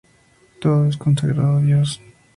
Todo 0.59 0.87
es 0.87 0.97
consagrado 0.97 1.57
a 1.57 1.61
Dios. 1.61 2.01